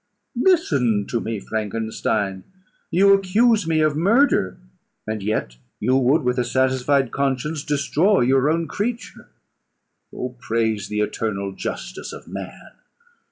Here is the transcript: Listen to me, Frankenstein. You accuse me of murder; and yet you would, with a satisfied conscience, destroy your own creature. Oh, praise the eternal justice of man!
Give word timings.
Listen 0.35 1.05
to 1.09 1.19
me, 1.21 1.39
Frankenstein. 1.39 2.43
You 2.89 3.13
accuse 3.13 3.67
me 3.67 3.81
of 3.81 3.95
murder; 3.95 4.57
and 5.05 5.21
yet 5.21 5.57
you 5.79 5.95
would, 5.95 6.23
with 6.23 6.39
a 6.39 6.43
satisfied 6.43 7.11
conscience, 7.11 7.63
destroy 7.63 8.21
your 8.21 8.49
own 8.49 8.67
creature. 8.67 9.29
Oh, 10.11 10.29
praise 10.39 10.87
the 10.87 11.01
eternal 11.01 11.51
justice 11.51 12.13
of 12.13 12.27
man! 12.27 12.71